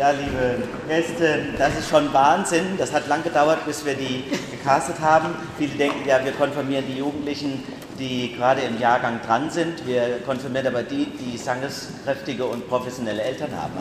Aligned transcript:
Ja, 0.00 0.12
liebe 0.12 0.62
Gäste, 0.88 1.48
das 1.58 1.76
ist 1.76 1.90
schon 1.90 2.10
Wahnsinn. 2.14 2.78
Das 2.78 2.90
hat 2.90 3.06
lang 3.06 3.22
gedauert, 3.22 3.66
bis 3.66 3.84
wir 3.84 3.92
die 3.92 4.24
gecastet 4.50 4.98
haben. 4.98 5.34
Viele 5.58 5.74
denken 5.74 6.08
ja, 6.08 6.24
wir 6.24 6.32
konfirmieren 6.32 6.86
die 6.86 6.96
Jugendlichen, 6.96 7.62
die 7.98 8.34
gerade 8.34 8.62
im 8.62 8.80
Jahrgang 8.80 9.20
dran 9.26 9.50
sind. 9.50 9.86
Wir 9.86 10.20
konfirmieren 10.24 10.68
aber 10.68 10.84
die, 10.84 11.04
die 11.04 11.36
sangeskräftige 11.36 12.46
und 12.46 12.66
professionelle 12.66 13.20
Eltern 13.20 13.50
haben. 13.54 13.74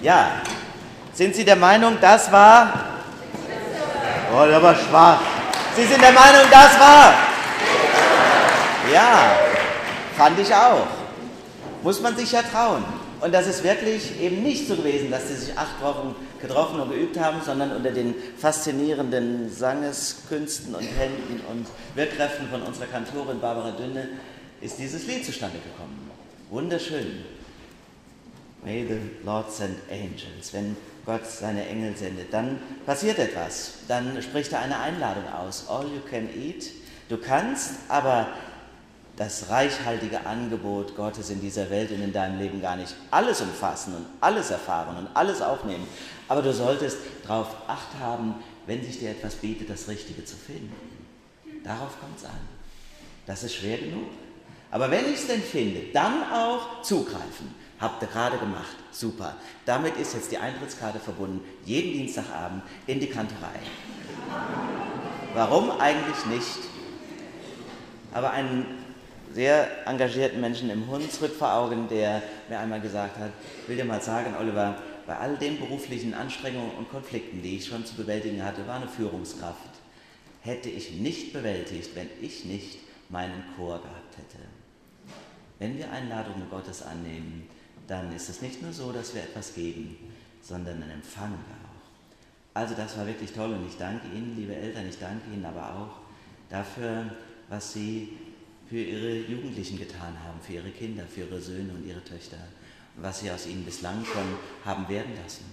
ja, 0.00 0.30
sind 1.12 1.34
Sie 1.34 1.44
der 1.44 1.56
Meinung, 1.56 1.96
das 2.00 2.30
war... 2.30 2.72
Oh, 4.32 4.46
das 4.48 4.62
war 4.62 4.76
schwach. 4.76 5.20
Sie 5.74 5.86
sind 5.86 6.00
der 6.00 6.12
Meinung, 6.12 6.42
das 6.52 6.78
war... 6.78 7.14
Ja, 8.92 9.32
fand 10.16 10.38
ich 10.38 10.54
auch. 10.54 10.86
Muss 11.82 12.00
man 12.00 12.16
sich 12.16 12.30
ja 12.30 12.42
trauen. 12.42 13.01
Und 13.22 13.32
das 13.32 13.46
ist 13.46 13.62
wirklich 13.62 14.20
eben 14.20 14.42
nicht 14.42 14.66
so 14.66 14.74
gewesen, 14.74 15.12
dass 15.12 15.28
sie 15.28 15.36
sich 15.36 15.56
acht 15.56 15.80
Wochen 15.80 16.16
getroffen 16.40 16.80
und 16.80 16.90
geübt 16.90 17.16
haben, 17.20 17.40
sondern 17.40 17.70
unter 17.70 17.92
den 17.92 18.16
faszinierenden 18.36 19.48
Sangeskünsten 19.48 20.74
und 20.74 20.82
Händen 20.82 21.40
und 21.48 21.68
Wirkkräften 21.94 22.48
von 22.48 22.62
unserer 22.62 22.86
Kantorin 22.86 23.38
Barbara 23.38 23.70
Dünne 23.70 24.08
ist 24.60 24.76
dieses 24.80 25.06
Lied 25.06 25.24
zustande 25.24 25.58
gekommen. 25.58 26.10
Wunderschön. 26.50 27.24
May 28.64 28.84
the 28.88 28.98
Lord 29.24 29.52
send 29.52 29.76
angels. 29.88 30.52
Wenn 30.52 30.76
Gott 31.06 31.24
seine 31.24 31.64
Engel 31.68 31.96
sendet, 31.96 32.32
dann 32.32 32.58
passiert 32.86 33.20
etwas. 33.20 33.74
Dann 33.86 34.20
spricht 34.20 34.52
er 34.52 34.62
eine 34.62 34.80
Einladung 34.80 35.32
aus. 35.32 35.68
All 35.68 35.84
you 35.84 36.00
can 36.10 36.28
eat. 36.36 36.70
Du 37.08 37.18
kannst, 37.18 37.74
aber 37.88 38.28
das 39.16 39.50
reichhaltige 39.50 40.24
Angebot 40.26 40.96
Gottes 40.96 41.30
in 41.30 41.40
dieser 41.40 41.68
Welt 41.70 41.90
und 41.90 42.02
in 42.02 42.12
deinem 42.12 42.38
Leben 42.38 42.62
gar 42.62 42.76
nicht 42.76 42.94
alles 43.10 43.40
umfassen 43.40 43.94
und 43.94 44.06
alles 44.20 44.50
erfahren 44.50 44.96
und 44.96 45.08
alles 45.14 45.42
aufnehmen. 45.42 45.86
Aber 46.28 46.40
du 46.42 46.52
solltest 46.52 46.98
darauf 47.26 47.48
acht 47.66 47.88
haben, 48.00 48.36
wenn 48.66 48.82
sich 48.82 48.98
dir 48.98 49.10
etwas 49.10 49.34
bietet, 49.34 49.68
das 49.68 49.88
Richtige 49.88 50.24
zu 50.24 50.36
finden. 50.36 50.72
Darauf 51.62 52.00
kommt 52.00 52.16
es 52.16 52.24
an. 52.24 52.40
Das 53.26 53.42
ist 53.44 53.54
schwer 53.54 53.78
genug. 53.78 54.08
Aber 54.70 54.90
wenn 54.90 55.04
ich 55.04 55.20
es 55.20 55.26
denn 55.26 55.42
finde, 55.42 55.80
dann 55.92 56.24
auch 56.32 56.82
zugreifen. 56.82 57.54
Habt 57.78 58.02
ihr 58.02 58.08
gerade 58.08 58.38
gemacht. 58.38 58.76
Super. 58.90 59.36
Damit 59.66 59.96
ist 59.96 60.14
jetzt 60.14 60.30
die 60.32 60.38
Eintrittskarte 60.38 60.98
verbunden. 60.98 61.40
Jeden 61.64 61.92
Dienstagabend 61.92 62.62
in 62.86 63.00
die 63.00 63.08
Kantorei. 63.08 63.58
Warum 65.34 65.70
eigentlich 65.72 66.26
nicht? 66.26 66.58
Aber 68.14 68.30
einen 68.30 68.82
sehr 69.34 69.86
engagierten 69.86 70.40
Menschen 70.40 70.70
im 70.70 70.88
Hunsrück 70.88 71.34
vor 71.34 71.52
Augen, 71.52 71.88
der 71.88 72.22
mir 72.48 72.58
einmal 72.58 72.80
gesagt 72.80 73.18
hat, 73.18 73.30
ich 73.62 73.68
will 73.68 73.76
dir 73.76 73.84
mal 73.84 74.00
sagen, 74.00 74.34
Oliver, 74.38 74.76
bei 75.06 75.16
all 75.16 75.36
den 75.36 75.58
beruflichen 75.58 76.14
Anstrengungen 76.14 76.72
und 76.76 76.90
Konflikten, 76.90 77.42
die 77.42 77.56
ich 77.56 77.66
schon 77.66 77.84
zu 77.84 77.94
bewältigen 77.94 78.44
hatte, 78.44 78.66
war 78.66 78.76
eine 78.76 78.88
Führungskraft. 78.88 79.58
Hätte 80.42 80.68
ich 80.68 80.92
nicht 80.92 81.32
bewältigt, 81.32 81.90
wenn 81.94 82.08
ich 82.20 82.44
nicht 82.44 82.78
meinen 83.08 83.44
Chor 83.56 83.78
gehabt 83.78 84.16
hätte. 84.16 84.42
Wenn 85.58 85.78
wir 85.78 85.90
Einladungen 85.90 86.48
Gottes 86.50 86.82
annehmen, 86.82 87.48
dann 87.86 88.14
ist 88.14 88.28
es 88.28 88.42
nicht 88.42 88.62
nur 88.62 88.72
so, 88.72 88.92
dass 88.92 89.14
wir 89.14 89.22
etwas 89.22 89.54
geben, 89.54 89.96
sondern 90.40 90.80
dann 90.80 90.90
empfangen 90.90 91.38
wir 91.46 91.56
auch. 91.56 91.72
Also 92.54 92.74
das 92.74 92.96
war 92.98 93.06
wirklich 93.06 93.32
toll 93.32 93.52
und 93.52 93.66
ich 93.66 93.76
danke 93.76 94.06
Ihnen, 94.08 94.36
liebe 94.36 94.54
Eltern, 94.54 94.88
ich 94.88 94.98
danke 94.98 95.32
Ihnen 95.32 95.44
aber 95.44 95.62
auch 95.62 96.00
dafür, 96.50 97.10
was 97.48 97.72
Sie 97.72 98.18
für 98.72 98.80
ihre 98.80 99.16
Jugendlichen 99.16 99.78
getan 99.78 100.16
haben, 100.24 100.40
für 100.40 100.54
ihre 100.54 100.70
Kinder, 100.70 101.02
für 101.06 101.20
ihre 101.20 101.38
Söhne 101.38 101.74
und 101.74 101.86
ihre 101.86 102.02
Töchter, 102.02 102.38
was 102.96 103.20
sie 103.20 103.30
aus 103.30 103.46
ihnen 103.46 103.66
bislang 103.66 104.02
schon 104.02 104.24
haben 104.64 104.88
werden 104.88 105.12
lassen. 105.22 105.44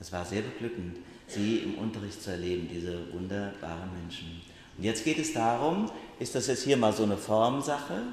Es 0.00 0.10
war 0.10 0.24
sehr 0.24 0.40
beglückend, 0.40 0.96
sie 1.26 1.58
im 1.58 1.74
Unterricht 1.74 2.22
zu 2.22 2.30
erleben, 2.30 2.66
diese 2.72 3.12
wunderbaren 3.12 3.90
Menschen. 4.00 4.40
Und 4.78 4.84
jetzt 4.84 5.04
geht 5.04 5.18
es 5.18 5.34
darum, 5.34 5.90
ist 6.18 6.34
das 6.34 6.46
jetzt 6.46 6.62
hier 6.62 6.78
mal 6.78 6.94
so 6.94 7.02
eine 7.02 7.18
Formsache? 7.18 8.04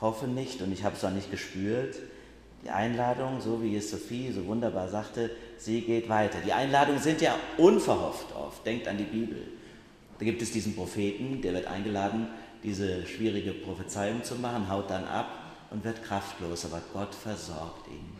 Hoffe 0.00 0.28
nicht 0.28 0.62
und 0.62 0.70
ich 0.70 0.84
habe 0.84 0.94
es 0.94 1.04
auch 1.04 1.10
nicht 1.10 1.32
gespürt. 1.32 1.96
Die 2.62 2.70
Einladung, 2.70 3.40
so 3.40 3.60
wie 3.60 3.74
es 3.74 3.90
Sophie 3.90 4.30
so 4.30 4.46
wunderbar 4.46 4.88
sagte, 4.88 5.32
sie 5.58 5.80
geht 5.80 6.08
weiter. 6.08 6.38
Die 6.46 6.52
Einladungen 6.52 7.02
sind 7.02 7.20
ja 7.20 7.36
unverhofft 7.58 8.32
oft. 8.36 8.64
Denkt 8.64 8.86
an 8.86 8.98
die 8.98 9.02
Bibel. 9.02 9.48
Da 10.20 10.24
gibt 10.24 10.42
es 10.42 10.52
diesen 10.52 10.76
Propheten, 10.76 11.42
der 11.42 11.54
wird 11.54 11.66
eingeladen, 11.66 12.28
diese 12.64 13.06
schwierige 13.06 13.52
Prophezeiung 13.52 14.24
zu 14.24 14.36
machen, 14.36 14.68
haut 14.68 14.90
dann 14.90 15.04
ab 15.04 15.28
und 15.70 15.84
wird 15.84 16.02
kraftlos, 16.02 16.64
aber 16.64 16.80
Gott 16.92 17.14
versorgt 17.14 17.86
ihn. 17.88 18.16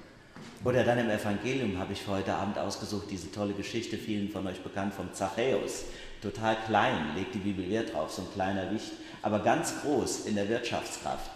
Oder 0.65 0.85
dann 0.85 0.99
im 0.99 1.11
Evangelium 1.11 1.79
habe 1.79 1.95
ich 1.95 2.03
für 2.03 2.13
heute 2.13 2.35
Abend 2.35 2.59
ausgesucht, 2.59 3.07
diese 3.11 3.33
tolle 3.33 3.55
Geschichte, 3.55 3.97
vielen 3.97 4.29
von 4.29 4.47
euch 4.47 4.61
bekannt, 4.61 4.95
vom 4.95 5.13
Zachäus. 5.13 5.85
Total 6.23 6.57
klein, 6.67 7.15
legt 7.17 7.35
die 7.35 7.39
Bibel 7.39 7.69
Wert 7.69 7.93
drauf, 7.93 8.13
so 8.13 8.23
ein 8.23 8.33
kleiner 8.33 8.71
Wicht, 8.71 8.93
aber 9.23 9.41
ganz 9.41 9.83
groß 9.83 10.27
in 10.27 10.37
der 10.37 10.49
Wirtschaftskraft 10.49 11.31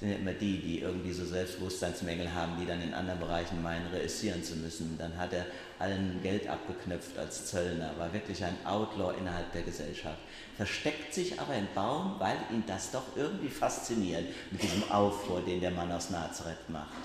sind 0.00 0.12
ja 0.12 0.16
immer 0.16 0.32
die, 0.32 0.58
die 0.58 0.80
irgendwie 0.80 1.12
so 1.12 1.26
Selbstbewusstseinsmängel 1.26 2.32
haben, 2.32 2.52
die 2.58 2.64
dann 2.64 2.80
in 2.80 2.94
anderen 2.94 3.20
Bereichen 3.20 3.62
meinen, 3.62 3.86
reüssieren 3.88 4.42
zu 4.42 4.56
müssen. 4.56 4.96
Dann 4.96 5.14
hat 5.18 5.34
er 5.34 5.44
allen 5.78 6.22
Geld 6.22 6.48
abgeknüpft 6.48 7.18
als 7.18 7.46
Zöllner, 7.46 7.92
war 7.98 8.10
wirklich 8.10 8.42
ein 8.42 8.56
Outlaw 8.64 9.12
innerhalb 9.18 9.52
der 9.52 9.60
Gesellschaft. 9.60 10.16
Versteckt 10.56 11.12
sich 11.12 11.38
aber 11.38 11.54
im 11.54 11.68
Baum, 11.74 12.14
weil 12.18 12.38
ihn 12.50 12.64
das 12.66 12.90
doch 12.90 13.14
irgendwie 13.14 13.50
fasziniert, 13.50 14.24
mit 14.50 14.62
diesem 14.62 14.90
Aufruhr, 14.90 15.42
den 15.42 15.60
der 15.60 15.70
Mann 15.70 15.92
aus 15.92 16.08
Nazareth 16.08 16.70
macht. 16.70 16.96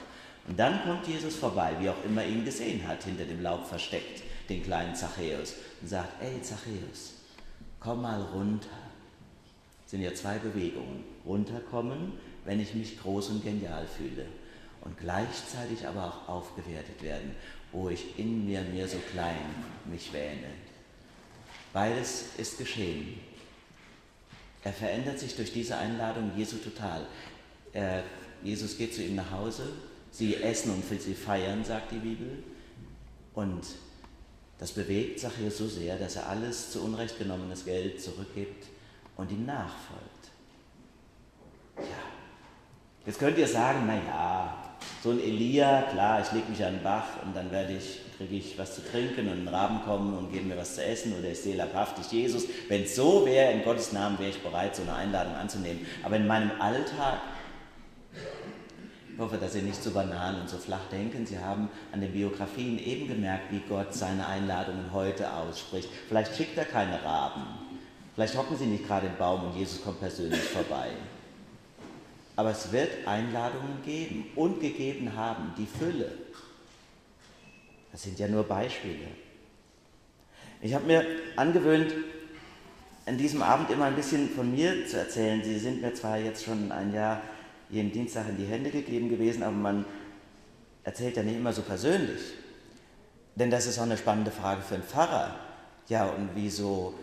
Und 0.47 0.57
dann 0.57 0.81
kommt 0.83 1.05
Jesus 1.05 1.35
vorbei, 1.35 1.75
wie 1.79 1.89
auch 1.89 2.03
immer 2.05 2.23
ihn 2.23 2.45
gesehen 2.45 2.87
hat, 2.87 3.03
hinter 3.03 3.25
dem 3.25 3.41
Laub 3.41 3.67
versteckt, 3.67 4.23
den 4.47 4.63
kleinen 4.63 4.95
Zachäus, 4.95 5.55
und 5.81 5.89
sagt, 5.89 6.23
ey 6.23 6.41
Zachäus, 6.41 7.15
komm 7.81 8.03
mal 8.03 8.21
runter. 8.21 8.69
Das 9.83 9.91
sind 9.91 10.01
ja 10.01 10.13
zwei 10.13 10.37
Bewegungen. 10.37 11.03
Runterkommen 11.25 12.13
wenn 12.45 12.59
ich 12.59 12.73
mich 12.73 12.99
groß 13.01 13.29
und 13.29 13.43
genial 13.43 13.85
fühle 13.87 14.25
und 14.81 14.97
gleichzeitig 14.97 15.85
aber 15.85 16.05
auch 16.05 16.29
aufgewertet 16.29 17.01
werden, 17.01 17.35
wo 17.71 17.89
ich 17.89 18.17
in 18.17 18.45
mir 18.45 18.61
mir 18.61 18.87
so 18.87 18.97
klein 19.11 19.35
mich 19.85 20.13
wähne. 20.13 20.47
Beides 21.73 22.27
ist 22.37 22.57
geschehen. 22.57 23.19
Er 24.63 24.73
verändert 24.73 25.19
sich 25.19 25.35
durch 25.35 25.51
diese 25.51 25.77
Einladung 25.77 26.31
Jesu 26.37 26.57
total. 26.57 27.05
Er, 27.73 28.03
Jesus 28.41 28.77
geht 28.77 28.95
zu 28.95 29.03
ihm 29.03 29.15
nach 29.15 29.31
Hause, 29.31 29.67
sie 30.11 30.35
essen 30.35 30.71
und 30.71 30.83
sie 31.01 31.13
feiern, 31.13 31.65
sagt 31.65 31.91
die 31.91 31.99
Bibel. 31.99 32.43
Und 33.33 33.63
das 34.57 34.71
bewegt 34.71 35.19
Zachäus 35.19 35.57
so 35.57 35.67
sehr, 35.67 35.97
dass 35.97 36.15
er 36.15 36.29
alles 36.29 36.71
zu 36.71 36.81
Unrecht 36.83 37.19
genommenes 37.19 37.65
Geld 37.65 38.01
zurückgibt 38.01 38.67
und 39.17 39.31
ihm 39.31 39.45
nachfolgt. 39.45 40.14
Jetzt 43.05 43.19
könnt 43.19 43.37
ihr 43.37 43.47
sagen, 43.47 43.85
naja, 43.85 44.55
so 45.03 45.11
ein 45.11 45.19
Elia, 45.19 45.83
klar, 45.83 46.21
ich 46.21 46.31
lege 46.31 46.49
mich 46.49 46.63
an 46.65 46.73
den 46.73 46.83
Bach 46.83 47.21
und 47.23 47.35
dann 47.35 47.51
werde 47.51 47.73
ich, 47.73 47.99
kriege 48.17 48.35
ich 48.35 48.57
was 48.57 48.73
zu 48.73 48.81
trinken 48.83 49.27
und 49.27 49.43
ein 49.43 49.47
Raben 49.47 49.83
kommen 49.85 50.17
und 50.17 50.31
geben 50.31 50.47
mir 50.47 50.57
was 50.57 50.73
zu 50.73 50.83
essen 50.83 51.13
oder 51.17 51.29
ich 51.29 51.39
sehe 51.39 51.55
leibhaftig 51.55 52.11
Jesus. 52.11 52.45
Wenn 52.67 52.81
es 52.81 52.95
so 52.95 53.23
wäre, 53.23 53.51
in 53.51 53.63
Gottes 53.63 53.91
Namen 53.91 54.17
wäre 54.17 54.31
ich 54.31 54.41
bereit, 54.41 54.75
so 54.75 54.81
eine 54.81 54.95
Einladung 54.95 55.35
anzunehmen. 55.35 55.85
Aber 56.01 56.15
in 56.15 56.25
meinem 56.25 56.49
Alltag, 56.59 57.19
ich 59.13 59.19
hoffe, 59.19 59.37
dass 59.37 59.53
Sie 59.53 59.61
nicht 59.61 59.81
so 59.83 59.91
banal 59.91 60.41
und 60.41 60.49
so 60.49 60.57
flach 60.57 60.89
denken. 60.91 61.27
Sie 61.27 61.37
haben 61.37 61.69
an 61.91 62.01
den 62.01 62.11
Biografien 62.11 62.79
eben 62.79 63.07
gemerkt, 63.07 63.51
wie 63.51 63.61
Gott 63.69 63.93
seine 63.93 64.25
Einladungen 64.25 64.91
heute 64.91 65.31
ausspricht. 65.31 65.89
Vielleicht 66.07 66.35
schickt 66.35 66.57
er 66.57 66.65
keine 66.65 67.03
Raben. 67.03 67.43
Vielleicht 68.15 68.35
hocken 68.35 68.57
Sie 68.57 68.65
nicht 68.65 68.87
gerade 68.87 69.07
im 69.07 69.15
Baum 69.17 69.43
und 69.43 69.55
Jesus 69.55 69.83
kommt 69.83 69.99
persönlich 69.99 70.41
vorbei. 70.41 70.89
Aber 72.35 72.51
es 72.51 72.71
wird 72.71 73.07
Einladungen 73.07 73.81
geben 73.83 74.25
und 74.35 74.59
gegeben 74.59 75.15
haben, 75.15 75.53
die 75.57 75.65
Fülle. 75.65 76.11
Das 77.91 78.03
sind 78.03 78.19
ja 78.19 78.27
nur 78.27 78.43
Beispiele. 78.43 79.07
Ich 80.61 80.73
habe 80.73 80.85
mir 80.85 81.05
angewöhnt, 81.35 81.93
an 83.05 83.17
diesem 83.17 83.41
Abend 83.41 83.69
immer 83.69 83.85
ein 83.85 83.95
bisschen 83.95 84.29
von 84.29 84.51
mir 84.51 84.85
zu 84.87 84.97
erzählen. 84.97 85.43
Sie 85.43 85.59
sind 85.59 85.81
mir 85.81 85.93
zwar 85.93 86.17
jetzt 86.17 86.43
schon 86.43 86.71
ein 86.71 86.93
Jahr 86.93 87.21
jeden 87.69 87.91
Dienstag 87.91 88.27
in 88.29 88.37
die 88.37 88.45
Hände 88.45 88.71
gegeben 88.71 89.09
gewesen, 89.09 89.43
aber 89.43 89.55
man 89.55 89.85
erzählt 90.83 91.15
ja 91.15 91.23
nicht 91.23 91.37
immer 91.37 91.53
so 91.53 91.61
persönlich. 91.61 92.21
Denn 93.35 93.51
das 93.51 93.65
ist 93.67 93.77
auch 93.79 93.83
eine 93.83 93.97
spannende 93.97 94.31
Frage 94.31 94.61
für 94.61 94.75
einen 94.75 94.83
Pfarrer. 94.83 95.35
Ja, 95.87 96.05
und 96.05 96.29
wieso 96.33 96.95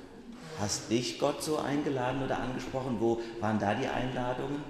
hast 0.58 0.90
dich 0.90 1.18
Gott 1.18 1.42
so 1.42 1.58
eingeladen 1.58 2.22
oder 2.22 2.38
angesprochen? 2.38 2.96
Wo 2.98 3.20
waren 3.40 3.58
da 3.58 3.74
die 3.74 3.86
Einladungen? 3.86 4.62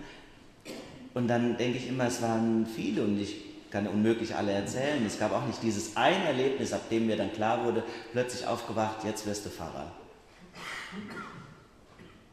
Und 1.14 1.28
dann 1.28 1.56
denke 1.56 1.78
ich 1.78 1.88
immer, 1.88 2.06
es 2.06 2.22
waren 2.22 2.66
viele 2.66 3.02
und 3.02 3.20
ich 3.20 3.36
kann 3.70 3.86
unmöglich 3.86 4.34
alle 4.34 4.52
erzählen. 4.52 5.04
Es 5.06 5.18
gab 5.18 5.32
auch 5.32 5.46
nicht 5.46 5.62
dieses 5.62 5.96
ein 5.96 6.22
Erlebnis, 6.24 6.72
ab 6.72 6.88
dem 6.90 7.06
mir 7.06 7.16
dann 7.16 7.32
klar 7.32 7.64
wurde, 7.64 7.82
plötzlich 8.12 8.46
aufgewacht, 8.46 9.04
jetzt 9.04 9.26
wirst 9.26 9.46
du 9.46 9.50
Pfarrer. 9.50 9.90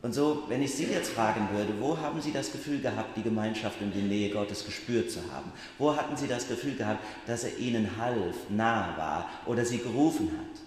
Und 0.02 0.14
so, 0.14 0.44
wenn 0.48 0.62
ich 0.62 0.74
Sie 0.74 0.86
jetzt 0.86 1.10
fragen 1.12 1.50
würde, 1.54 1.74
wo 1.80 1.98
haben 1.98 2.22
Sie 2.22 2.31
das 2.31 2.54
Gefühl 2.54 2.80
gehabt, 2.80 3.18
die 3.18 3.22
Gemeinschaft 3.22 3.81
und 3.81 3.94
die 3.94 4.02
Nähe 4.02 4.30
Gottes 4.30 4.66
gespürt 4.66 5.12
zu 5.12 5.20
haben? 5.34 5.52
Wo 5.78 5.96
hatten 5.96 6.16
Sie 6.16 6.28
das 6.28 6.48
Gefühl 6.48 6.75
gehabt, 6.75 7.04
dass 7.28 7.44
er 7.44 7.58
Ihnen 7.58 7.98
half, 7.98 8.36
nah 8.50 8.96
war 8.96 9.30
oder 9.46 9.66
Sie 9.66 9.80
gerufen 9.80 10.32
hat? 10.38 10.62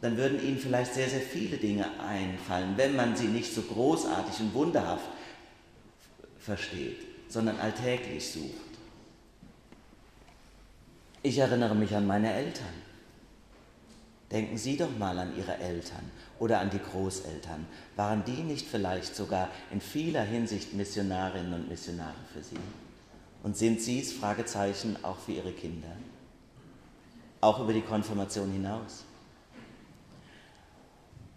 Dann 0.00 0.16
würden 0.16 0.44
Ihnen 0.44 0.58
vielleicht 0.58 0.92
sehr, 0.92 1.08
sehr 1.08 1.20
viele 1.20 1.56
Dinge 1.56 1.86
einfallen, 2.00 2.74
wenn 2.76 2.96
man 2.96 3.16
sie 3.16 3.28
nicht 3.28 3.54
so 3.54 3.62
großartig 3.62 4.40
und 4.40 4.54
wunderhaft 4.54 5.06
versteht, 6.44 6.98
sondern 7.28 7.58
alltäglich 7.58 8.30
sucht. 8.30 8.74
Ich 11.22 11.38
erinnere 11.38 11.74
mich 11.74 11.94
an 11.94 12.06
meine 12.06 12.32
Eltern. 12.32 12.84
Denken 14.30 14.58
Sie 14.58 14.76
doch 14.76 14.96
mal 14.98 15.18
an 15.18 15.36
Ihre 15.36 15.56
Eltern 15.58 16.10
oder 16.38 16.60
an 16.60 16.68
die 16.68 16.78
Großeltern. 16.78 17.66
Waren 17.96 18.24
die 18.24 18.42
nicht 18.42 18.66
vielleicht 18.66 19.14
sogar 19.14 19.48
in 19.70 19.80
vieler 19.80 20.22
Hinsicht 20.22 20.74
Missionarinnen 20.74 21.54
und 21.54 21.68
Missionare 21.68 22.14
für 22.32 22.42
Sie? 22.42 22.58
Und 23.42 23.56
sind 23.56 23.80
Sie 23.80 24.00
es, 24.00 24.12
Fragezeichen, 24.12 24.96
auch 25.02 25.18
für 25.18 25.32
Ihre 25.32 25.52
Kinder? 25.52 25.92
Auch 27.40 27.60
über 27.60 27.72
die 27.72 27.82
Konfirmation 27.82 28.50
hinaus? 28.50 29.04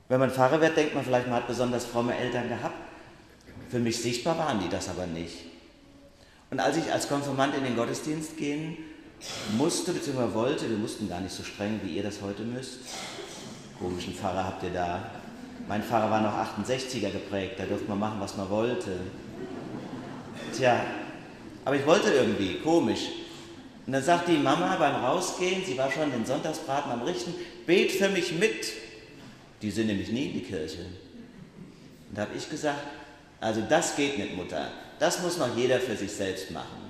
Wenn 0.09 0.19
man 0.19 0.31
Pfarrer 0.31 0.59
wird, 0.62 0.75
denkt 0.75 0.95
man 0.95 1.04
vielleicht, 1.04 1.27
man 1.27 1.38
hat 1.38 1.48
besonders 1.48 1.86
fromme 1.86 2.15
Eltern 2.15 2.48
gehabt. 2.48 2.87
Für 3.69 3.80
mich 3.80 4.02
sichtbar 4.02 4.38
waren 4.38 4.60
die 4.60 4.69
das 4.69 4.90
aber 4.90 5.06
nicht. 5.08 5.36
Und 6.50 6.60
als 6.60 6.78
ich 6.78 6.92
als 6.92 7.10
Konfirmand 7.10 7.56
in 7.56 7.64
den 7.64 7.75
Gottesdienst 7.75 8.38
gehen 8.38 8.78
musste 9.58 9.92
bzw. 9.92 10.34
wollte, 10.34 10.69
wir 10.69 10.78
mussten 10.78 11.10
gar 11.10 11.19
nicht 11.19 11.34
so 11.34 11.44
streng, 11.44 11.81
wie 11.84 11.98
ihr 11.98 12.04
das 12.04 12.22
heute 12.22 12.44
müsst. 12.44 12.80
Komischen 13.80 14.14
Pfarrer 14.14 14.46
habt 14.46 14.64
ihr 14.64 14.69
da. 14.69 15.12
Mein 15.68 15.84
Pfarrer 15.84 16.10
war 16.10 16.22
noch 16.22 16.34
68er 16.34 17.12
geprägt, 17.12 17.56
da 17.58 17.66
durfte 17.66 17.90
man 17.90 18.00
machen, 18.00 18.19
was 18.19 18.38
man 18.38 18.50
wollte. 18.50 18.92
Tja, 20.56 20.81
aber 21.66 21.75
ich 21.75 21.86
wollte 21.86 22.12
irgendwie, 22.12 22.60
komisch. 22.60 23.10
Und 23.86 23.94
dann 23.94 24.04
sagt 24.04 24.30
die 24.30 24.38
Mama 24.38 24.75
beim 24.78 24.96
Rausgehen, 24.96 25.66
sie 25.66 25.78
war 25.78 25.92
schon 25.92 26.12
den 26.12 26.25
Sonntagsbraten 26.25 26.92
am 26.92 27.02
Richten, 27.02 27.34
bet 27.66 27.92
für 27.92 28.10
mich 28.10 28.34
mit. 28.34 28.72
Die 29.62 29.72
sind 29.72 29.88
nämlich 29.88 30.12
nie 30.12 30.28
in 30.28 30.34
die 30.34 30.44
Kirche. 30.44 30.86
Und 32.10 32.18
da 32.18 32.22
habe 32.22 32.31
ich 32.38 32.50
gesagt, 32.50 32.80
also 33.39 33.62
das 33.62 33.95
geht 33.95 34.18
nicht, 34.18 34.36
Mutter. 34.36 34.72
Das 35.00 35.22
muss 35.22 35.38
noch 35.38 35.56
jeder 35.56 35.80
für 35.80 35.95
sich 35.95 36.12
selbst 36.12 36.51
machen. 36.51 36.88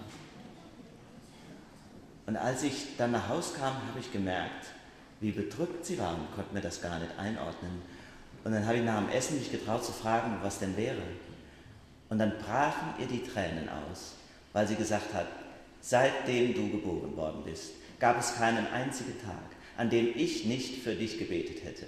Und 2.25 2.35
als 2.35 2.63
ich 2.63 2.97
dann 2.97 3.11
nach 3.11 3.29
Hause 3.29 3.53
kam, 3.57 3.73
habe 3.73 3.99
ich 3.99 4.11
gemerkt, 4.11 4.67
wie 5.19 5.31
bedrückt 5.31 5.85
sie 5.85 5.97
war 5.97 6.15
und 6.15 6.33
konnte 6.35 6.53
mir 6.53 6.61
das 6.61 6.81
gar 6.81 6.99
nicht 6.99 7.17
einordnen. 7.17 7.81
Und 8.43 8.51
dann 8.51 8.65
habe 8.65 8.77
ich 8.77 8.83
nach 8.83 8.99
dem 8.99 9.09
Essen 9.09 9.39
mich 9.39 9.51
getraut 9.51 9.83
zu 9.83 9.91
fragen, 9.91 10.37
was 10.41 10.59
denn 10.59 10.77
wäre. 10.77 11.01
Und 12.09 12.19
dann 12.19 12.37
brachen 12.37 12.93
ihr 12.99 13.07
die 13.07 13.23
Tränen 13.23 13.67
aus, 13.67 14.15
weil 14.53 14.67
sie 14.67 14.75
gesagt 14.75 15.13
hat, 15.13 15.27
seitdem 15.81 16.53
du 16.53 16.69
geboren 16.69 17.15
worden 17.15 17.43
bist, 17.43 17.71
gab 17.99 18.19
es 18.19 18.35
keinen 18.35 18.67
einzigen 18.67 19.19
Tag, 19.21 19.43
an 19.77 19.89
dem 19.89 20.11
ich 20.15 20.45
nicht 20.45 20.83
für 20.83 20.95
dich 20.95 21.17
gebetet 21.17 21.63
hätte. 21.63 21.87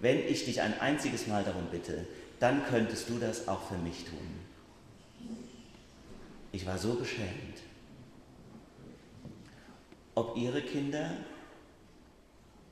Wenn 0.00 0.18
ich 0.18 0.44
dich 0.44 0.60
ein 0.60 0.80
einziges 0.80 1.26
Mal 1.26 1.44
darum 1.44 1.66
bitte, 1.70 2.06
dann 2.40 2.64
könntest 2.66 3.08
du 3.08 3.18
das 3.18 3.48
auch 3.48 3.68
für 3.68 3.78
mich 3.78 4.04
tun. 4.04 4.46
Ich 6.52 6.66
war 6.66 6.78
so 6.78 6.94
beschämt 6.94 7.58
ob 10.18 10.36
ihre 10.36 10.60
Kinder 10.62 11.12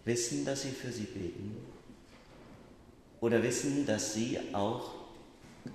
wissen, 0.04 0.44
dass 0.44 0.62
sie 0.62 0.72
für 0.72 0.90
sie 0.90 1.04
beten 1.04 1.56
oder 3.20 3.40
wissen, 3.40 3.86
dass 3.86 4.14
sie 4.14 4.40
auch 4.52 4.94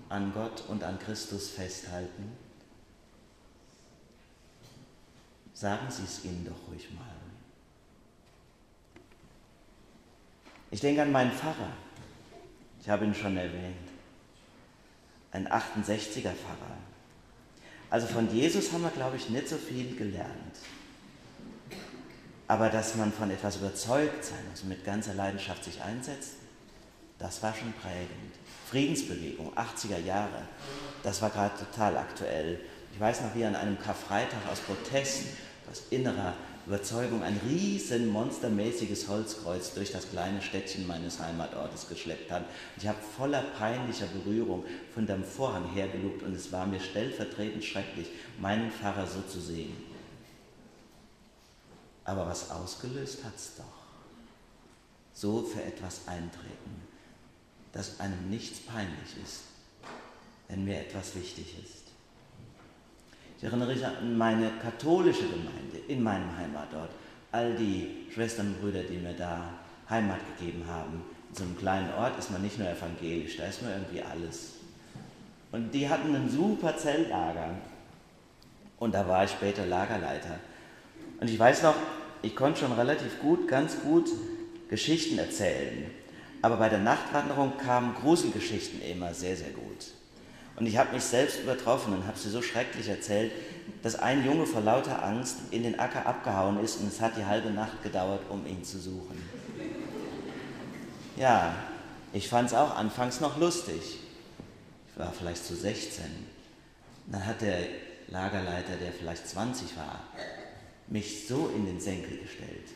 an 0.10 0.34
Gott 0.34 0.66
und 0.68 0.84
an 0.84 1.00
Christus 1.00 1.50
festhalten. 1.50 2.34
Sagen 5.54 5.90
Sie 5.90 6.04
es 6.04 6.26
ihnen 6.26 6.46
doch 6.46 6.70
ruhig 6.70 6.92
mal. 6.92 7.06
Ich 10.72 10.82
denke 10.82 11.04
an 11.04 11.12
meinen 11.12 11.32
Pfarrer. 11.32 11.72
Ich 12.81 12.89
habe 12.89 13.06
ihn 13.06 13.13
schon 13.13 13.38
erwähnt. 13.38 13.89
Ein 15.31 15.48
68er 15.48 16.33
Pfarrer. 16.33 16.78
Also 17.89 18.07
von 18.07 18.33
Jesus 18.33 18.72
haben 18.72 18.83
wir, 18.83 18.89
glaube 18.89 19.18
ich, 19.18 19.30
nicht 19.30 19.48
so 19.48 19.57
viel 19.57 19.95
gelernt. 19.95 20.57
Aber 22.48 22.69
dass 22.69 22.95
man 22.95 23.13
von 23.13 23.30
etwas 23.31 23.57
überzeugt 23.57 24.25
sein 24.25 24.39
muss 24.50 24.62
und 24.62 24.69
mit 24.69 24.83
ganzer 24.83 25.13
Leidenschaft 25.13 25.63
sich 25.63 25.81
einsetzt, 25.81 26.33
das 27.19 27.42
war 27.44 27.54
schon 27.54 27.72
prägend. 27.74 28.33
Friedensbewegung, 28.69 29.54
80er 29.56 30.00
Jahre, 30.00 30.48
das 31.04 31.22
war 31.22 31.30
gerade 31.30 31.54
total 31.57 31.98
aktuell. 31.98 32.60
Ich 32.94 33.00
weiß 33.00 33.22
noch, 33.22 33.36
wie 33.36 33.45
an 33.45 33.56
einem 33.56 33.80
Karfreitag 33.80 34.39
aus 34.51 34.60
Protest, 34.60 35.25
aus 35.69 35.83
innerer 35.92 36.33
Überzeugung 36.68 37.24
ein 37.24 37.40
riesen 37.48 38.10
monstermäßiges 38.10 39.08
Holzkreuz 39.08 39.74
durch 39.74 39.92
das 39.92 40.10
kleine 40.10 40.42
Städtchen 40.42 40.86
meines 40.86 41.19
Heimatortes 41.19 41.90
geschleppt 41.90 42.31
hat. 42.31 42.46
Ich 42.78 42.88
habe 42.88 43.00
voller 43.18 43.42
peinlicher 43.58 44.06
Berührung 44.08 44.63
von 44.94 45.08
dem 45.08 45.24
Vorhang 45.24 45.74
hergelugt 45.74 46.22
und 46.24 46.36
es 46.36 46.52
war 46.52 46.68
mir 46.68 46.80
stellvertretend 46.80 47.63
schrecklich, 47.63 48.08
meinen 48.40 48.72
Pfarrer 48.72 49.08
so 49.08 49.22
zu 49.22 49.42
sehen. 49.42 49.75
Aber 52.04 52.28
was 52.28 52.52
ausgelöst 52.52 53.24
hat 53.24 53.36
es 53.36 53.56
doch. 53.57 53.64
So 55.14 55.44
für 55.44 55.64
etwas 55.64 56.07
eintreten, 56.07 56.81
dass 57.74 58.00
einem 58.00 58.30
nichts 58.30 58.60
peinlich 58.60 59.18
ist, 59.24 59.42
wenn 60.48 60.64
mir 60.64 60.80
etwas 60.80 61.16
wichtig 61.16 61.56
ist. 61.64 61.81
Ich 63.42 63.48
erinnere 63.48 63.74
mich 63.74 63.84
an 63.84 64.20
meine 64.20 64.52
katholische 64.62 65.24
Gemeinde 65.24 65.80
in 65.88 66.04
meinem 66.04 66.38
Heimatort. 66.38 66.92
All 67.32 67.56
die 67.56 68.06
Schwestern 68.14 68.50
und 68.50 68.62
Brüder, 68.62 68.84
die 68.84 68.98
mir 68.98 69.14
da 69.14 69.50
Heimat 69.90 70.20
gegeben 70.38 70.64
haben. 70.68 71.02
In 71.30 71.36
so 71.36 71.44
einem 71.46 71.58
kleinen 71.58 71.92
Ort 71.96 72.20
ist 72.20 72.30
man 72.30 72.44
nicht 72.44 72.60
nur 72.60 72.70
evangelisch, 72.70 73.38
da 73.38 73.46
ist 73.46 73.64
man 73.64 73.72
irgendwie 73.72 74.04
alles. 74.04 74.58
Und 75.52 75.72
die 75.72 75.90
hatten 75.90 76.16
ein 76.16 76.30
super 76.30 76.78
Zelllager. 76.78 77.56
Und 78.78 78.94
da 78.94 79.08
war 79.08 79.24
ich 79.24 79.32
später 79.32 79.66
Lagerleiter. 79.66 80.38
Und 81.20 81.28
ich 81.28 81.40
weiß 81.40 81.64
noch, 81.64 81.76
ich 82.22 82.36
konnte 82.36 82.60
schon 82.60 82.74
relativ 82.74 83.22
gut, 83.22 83.48
ganz 83.48 83.82
gut 83.82 84.08
Geschichten 84.70 85.18
erzählen. 85.18 85.90
Aber 86.44 86.58
bei 86.58 86.70
der 86.70 86.78
Nachtwanderung 86.80 87.58
kamen 87.58 87.96
Gruselgeschichten 87.96 88.84
immer 88.84 89.16
sehr, 89.16 89.36
sehr 89.36 89.50
gut. 89.50 89.88
Und 90.56 90.65
ich 90.68 90.77
habe 90.77 90.94
mich 90.94 91.03
selbst 91.03 91.39
übertroffen 91.42 91.94
und 91.94 92.06
habe 92.06 92.18
sie 92.18 92.30
so 92.30 92.42
schrecklich 92.42 92.88
erzählt, 92.88 93.31
dass 93.81 93.95
ein 93.95 94.25
Junge 94.25 94.45
vor 94.45 94.62
lauter 94.62 95.03
Angst 95.03 95.37
in 95.52 95.64
den 95.64 95.80
Acker 95.80 96.06
abgehauen 96.06 96.64
ist 96.64 96.78
und 96.80 96.87
es 96.87 97.02
hat 97.02 97.18
die 97.18 97.26
halbe 97.26 97.49
Nacht 97.49 97.81
gedauert, 97.83 98.21
um 98.30 98.45
ihn 98.45 98.64
zu 98.64 98.80
suchen. 98.80 99.18
Ja, 101.18 101.56
ich 102.14 102.28
fand 102.28 102.49
es 102.49 102.56
auch 102.56 102.76
anfangs 102.76 103.21
noch 103.21 103.37
lustig. 103.37 103.99
Ich 104.92 104.99
war 104.99 105.14
vielleicht 105.14 105.45
zu 105.45 105.56
16. 105.56 106.04
dann 107.07 107.26
hat 107.26 107.42
der 107.42 107.59
Lagerleiter, 108.09 108.76
der 108.76 108.92
vielleicht 108.92 109.28
20 109.28 109.78
war, 109.78 110.02
mich 110.87 111.28
so 111.28 111.52
in 111.56 111.66
den 111.66 111.80
Senkel 111.80 112.18
gestellt. 112.18 112.68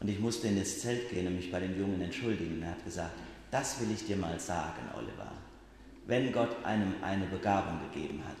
Und 0.00 0.08
ich 0.08 0.18
musste 0.18 0.48
in 0.48 0.58
das 0.58 0.80
Zelt 0.80 1.10
gehen 1.10 1.26
und 1.26 1.36
mich 1.36 1.50
bei 1.50 1.60
dem 1.60 1.78
Jungen 1.78 2.00
entschuldigen. 2.00 2.62
Er 2.62 2.70
hat 2.70 2.84
gesagt, 2.84 3.12
das 3.50 3.80
will 3.80 3.90
ich 3.92 4.06
dir 4.06 4.16
mal 4.16 4.38
sagen, 4.40 4.90
Oliver. 4.96 5.32
Wenn 6.06 6.32
Gott 6.32 6.64
einem 6.64 6.94
eine 7.02 7.26
Begabung 7.26 7.80
gegeben 7.90 8.22
hat, 8.26 8.36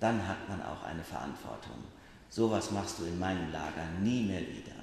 dann 0.00 0.26
hat 0.26 0.48
man 0.48 0.60
auch 0.62 0.82
eine 0.82 1.02
Verantwortung. 1.02 1.84
Sowas 2.28 2.72
machst 2.72 2.98
du 2.98 3.04
in 3.04 3.18
meinem 3.18 3.52
Lager 3.52 3.86
nie 4.02 4.24
mehr 4.24 4.40
wieder. 4.40 4.74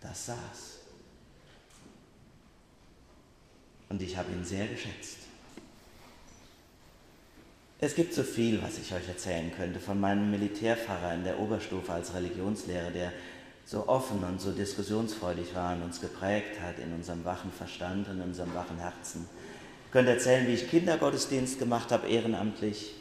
Das 0.00 0.26
saß. 0.26 0.78
Und 3.90 4.00
ich 4.00 4.16
habe 4.16 4.32
ihn 4.32 4.44
sehr 4.44 4.66
geschätzt. 4.66 5.18
Es 7.78 7.94
gibt 7.94 8.14
so 8.14 8.22
viel, 8.22 8.62
was 8.62 8.78
ich 8.78 8.94
euch 8.94 9.06
erzählen 9.06 9.52
könnte 9.54 9.80
von 9.80 10.00
meinem 10.00 10.30
Militärpfarrer 10.30 11.14
in 11.14 11.24
der 11.24 11.38
Oberstufe 11.38 11.92
als 11.92 12.14
Religionslehrer, 12.14 12.90
der 12.90 13.12
so 13.64 13.88
offen 13.88 14.22
und 14.24 14.40
so 14.40 14.52
diskussionsfreudig 14.52 15.54
war 15.54 15.74
und 15.74 15.82
uns 15.82 16.00
geprägt 16.00 16.60
hat 16.60 16.78
in 16.78 16.92
unserem 16.92 17.24
wachen 17.24 17.50
Verstand 17.52 18.08
und 18.08 18.16
in 18.16 18.22
unserem 18.22 18.54
wachen 18.54 18.78
Herzen. 18.78 19.28
Ich 19.86 19.92
könnte 19.92 20.12
erzählen, 20.12 20.46
wie 20.46 20.54
ich 20.54 20.68
Kindergottesdienst 20.68 21.58
gemacht 21.58 21.92
habe, 21.92 22.08
ehrenamtlich. 22.08 22.94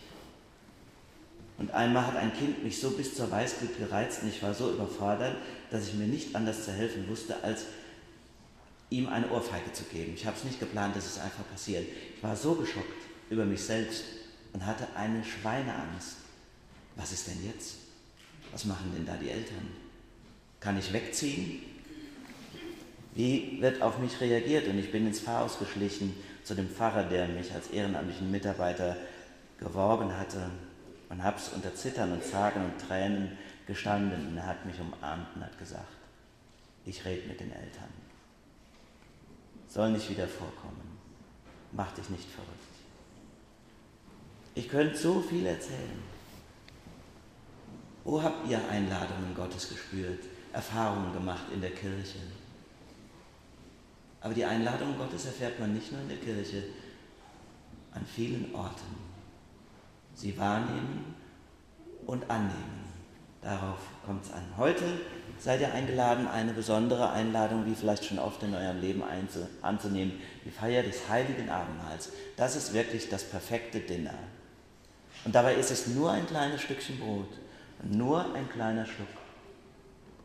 Und 1.58 1.72
einmal 1.72 2.08
hat 2.08 2.16
ein 2.16 2.34
Kind 2.34 2.64
mich 2.64 2.80
so 2.80 2.92
bis 2.92 3.16
zur 3.16 3.30
Weißglut 3.30 3.78
gereizt 3.78 4.24
und 4.24 4.30
ich 4.30 4.42
war 4.42 4.54
so 4.54 4.72
überfordert, 4.72 5.38
dass 5.70 5.88
ich 5.88 5.94
mir 5.94 6.08
nicht 6.08 6.36
anders 6.36 6.66
zu 6.66 6.72
helfen 6.72 7.08
wusste, 7.08 7.44
als 7.44 7.66
ihm 8.90 9.08
eine 9.08 9.30
Ohrfeige 9.30 9.72
zu 9.72 9.84
geben. 9.86 10.14
Ich 10.16 10.26
habe 10.26 10.36
es 10.38 10.44
nicht 10.44 10.60
geplant, 10.60 10.96
dass 10.96 11.06
es 11.06 11.20
einfach 11.20 11.48
passiert. 11.50 11.86
Ich 12.16 12.24
war 12.24 12.36
so 12.36 12.56
geschockt 12.56 13.04
über 13.30 13.46
mich 13.46 13.64
selbst 13.64 14.04
und 14.54 14.66
hatte 14.66 14.88
eine 14.96 15.24
Schweineangst. 15.24 16.18
Was 16.96 17.12
ist 17.12 17.28
denn 17.28 17.46
jetzt? 17.46 17.76
Was 18.52 18.66
machen 18.66 18.92
denn 18.94 19.06
da 19.06 19.16
die 19.16 19.30
Eltern? 19.30 19.68
Kann 20.62 20.78
ich 20.78 20.94
wegziehen? 20.94 21.64
Wie 23.14 23.58
wird 23.60 23.82
auf 23.82 23.98
mich 23.98 24.22
reagiert? 24.22 24.68
Und 24.68 24.80
ich 24.80 24.92
bin 24.92 25.06
ins 25.06 25.20
Pfarrhaus 25.20 25.60
geschlichen 25.60 26.16
zu 26.44 26.56
dem 26.56 26.70
Pfarrer, 26.70 27.04
der 27.04 27.28
mich 27.28 27.54
als 27.54 27.72
ehrenamtlichen 27.72 28.32
Mitarbeiter 28.32 28.96
geworben 29.60 30.18
hatte 30.18 30.50
und 31.10 31.24
habe 31.24 31.38
es 31.38 31.50
unter 31.50 31.76
Zittern 31.76 32.14
und 32.14 32.24
Zagen 32.24 32.64
und 32.64 32.80
Tränen 32.80 33.38
gestanden 33.68 34.28
und 34.28 34.38
er 34.38 34.48
hat 34.48 34.66
mich 34.66 34.80
umarmt 34.80 35.28
und 35.36 35.44
hat 35.44 35.58
gesagt, 35.58 35.98
ich 36.86 37.04
rede 37.06 37.28
mit 37.28 37.40
den 37.40 37.52
Eltern. 37.52 37.90
Soll 39.68 39.92
nicht 39.92 40.10
wieder 40.10 40.28
vorkommen. 40.28 40.98
Mach 41.72 41.92
dich 41.92 42.10
nicht 42.10 42.30
verrückt. 42.30 42.50
Ich 44.56 44.68
könnte 44.68 44.98
so 44.98 45.22
viel 45.22 45.46
erzählen. 45.46 46.02
Wo 48.04 48.22
habt 48.22 48.50
ihr 48.50 48.60
Einladungen 48.70 49.36
Gottes 49.36 49.70
gespürt, 49.70 50.24
Erfahrungen 50.54 51.14
gemacht 51.14 51.46
in 51.54 51.62
der 51.62 51.72
Kirche? 51.72 52.20
Aber 54.22 54.34
die 54.34 54.46
Einladung 54.46 54.98
Gottes 54.98 55.26
erfährt 55.26 55.60
man 55.60 55.74
nicht 55.74 55.92
nur 55.92 56.02
in 56.02 56.10
der 56.10 56.18
Kirche, 56.18 56.64
an 57.94 58.06
vielen 58.06 58.54
Orten. 58.54 58.96
Sie 60.14 60.38
wahrnehmen 60.38 61.16
und 62.06 62.30
annehmen. 62.30 62.82
Darauf 63.42 63.80
kommt 64.06 64.24
es 64.24 64.32
an. 64.32 64.44
Heute 64.56 64.84
seid 65.40 65.62
ihr 65.62 65.74
eingeladen, 65.74 66.28
eine 66.28 66.54
besondere 66.54 67.10
Einladung, 67.10 67.66
wie 67.66 67.74
vielleicht 67.74 68.06
schon 68.06 68.20
oft 68.20 68.44
in 68.44 68.54
eurem 68.54 68.80
Leben 68.80 69.02
anzunehmen, 69.64 70.22
die 70.46 70.52
Feier 70.52 70.84
des 70.84 71.10
heiligen 71.10 71.50
Abendmahls. 71.50 72.12
Das 72.38 72.56
ist 72.56 72.74
wirklich 72.74 73.10
das 73.10 73.24
perfekte 73.24 73.80
Dinner. 73.80 74.14
Und 75.26 75.34
dabei 75.34 75.56
ist 75.56 75.72
es 75.72 75.88
nur 75.88 76.12
ein 76.12 76.28
kleines 76.28 76.62
Stückchen 76.62 77.00
Brot 77.00 77.30
und 77.82 77.96
nur 77.96 78.36
ein 78.36 78.48
kleiner 78.50 78.86
Schluck. 78.86 79.08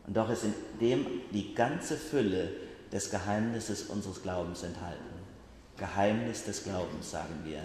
Und 0.07 0.15
doch 0.15 0.29
ist 0.29 0.45
in 0.45 0.53
dem 0.79 1.05
die 1.31 1.53
ganze 1.53 1.97
Fülle 1.97 2.49
des 2.91 3.11
Geheimnisses 3.11 3.83
unseres 3.83 4.23
Glaubens 4.23 4.63
enthalten. 4.63 5.03
Geheimnis 5.77 6.45
des 6.45 6.63
Glaubens, 6.63 7.11
sagen 7.11 7.41
wir. 7.43 7.61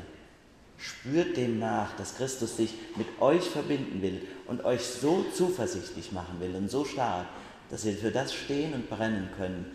Spürt 0.77 1.37
dem 1.37 1.61
nach, 1.61 1.97
dass 1.97 2.17
Christus 2.17 2.57
sich 2.57 2.75
mit 2.97 3.07
euch 3.21 3.45
verbinden 3.45 4.03
will 4.03 4.23
und 4.49 4.65
euch 4.65 4.85
so 4.85 5.25
zuversichtlich 5.33 6.11
machen 6.11 6.41
will 6.41 6.57
und 6.57 6.69
so 6.69 6.85
stark, 6.85 7.27
dass 7.71 7.85
ihr 7.85 7.95
für 7.95 8.11
das 8.11 8.35
stehen 8.35 8.75
und 8.75 8.91
brennen 8.91 9.29
könnt, 9.37 9.67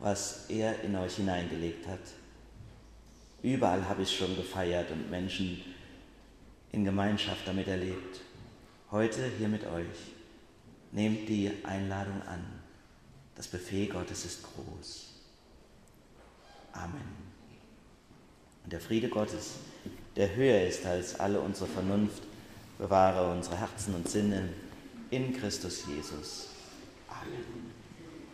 was 0.00 0.46
er 0.48 0.82
in 0.82 0.96
euch 0.96 1.16
hineingelegt 1.16 1.86
hat. 1.86 2.00
Überall 3.42 3.88
habe 3.88 4.02
ich 4.02 4.10
es 4.10 4.14
schon 4.14 4.34
gefeiert 4.34 4.90
und 4.90 5.08
Menschen 5.08 5.62
in 6.72 6.84
Gemeinschaft 6.84 7.46
damit 7.46 7.68
erlebt. 7.68 8.20
Heute 8.90 9.30
hier 9.38 9.48
mit 9.48 9.64
euch. 9.64 10.15
Nehmt 10.96 11.28
die 11.28 11.52
Einladung 11.62 12.22
an. 12.22 12.42
Das 13.34 13.46
Befehl 13.46 13.86
Gottes 13.86 14.24
ist 14.24 14.42
groß. 14.42 15.08
Amen. 16.72 17.02
Und 18.64 18.72
der 18.72 18.80
Friede 18.80 19.10
Gottes, 19.10 19.56
der 20.16 20.34
höher 20.34 20.66
ist 20.66 20.86
als 20.86 21.20
alle 21.20 21.38
unsere 21.38 21.68
Vernunft, 21.68 22.22
bewahre 22.78 23.30
unsere 23.30 23.58
Herzen 23.58 23.94
und 23.94 24.08
Sinne 24.08 24.48
in 25.10 25.36
Christus 25.36 25.84
Jesus. 25.86 26.48
Amen. 27.08 27.75